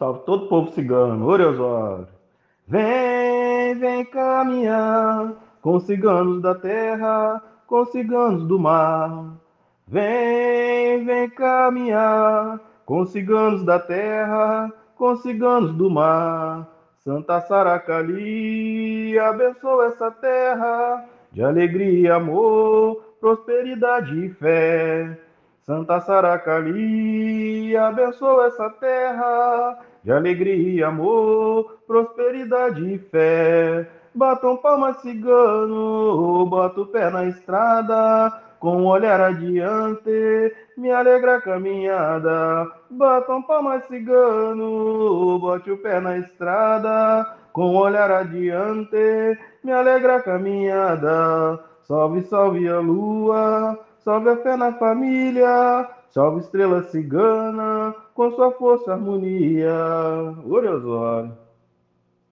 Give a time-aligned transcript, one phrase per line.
[0.00, 2.08] Salve todo o povo cigano, Oreosório.
[2.66, 9.34] Vem, vem caminhar com ciganos da terra, com ciganos do mar.
[9.86, 16.66] Vem, vem caminhar com ciganos da terra, com ciganos do mar.
[17.04, 25.29] Santa Saracali, abençoa essa terra de alegria, amor, prosperidade e fé.
[25.62, 33.86] Santa Saracali, abençoa essa terra de alegria, amor, prosperidade e fé.
[34.14, 41.40] Batam palmas cigano, boto o pé na estrada, com um olhar adiante, me alegra a
[41.40, 42.66] caminhada.
[42.90, 50.22] Batam palmas cigano, bote o pé na estrada, com um olhar adiante, me alegra a
[50.22, 51.60] caminhada.
[51.82, 58.92] Salve, salve a lua, salve a fé na família, salve estrela cigana, com sua força
[58.92, 59.72] harmonia.
[60.44, 61.49] Orezório.